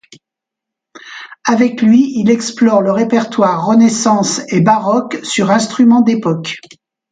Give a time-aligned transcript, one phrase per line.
[1.45, 6.57] Avec lui, il explore le répertoire renaissance et baroque sur instruments d'époques.